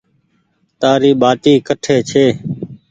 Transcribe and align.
تآري 0.81 1.11
ٻآٽي 1.21 1.53
ڪٽي 1.67 1.95
ڇي۔ 2.09 2.25